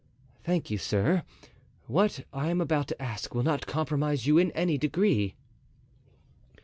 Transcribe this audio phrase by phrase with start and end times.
[0.43, 1.21] "Thank you, sir;
[1.85, 5.35] what I am about to ask will not compromise you in any degree."